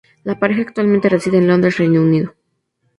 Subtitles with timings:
[0.23, 2.33] La pareja actualmente reside en Londres, Reino Unido.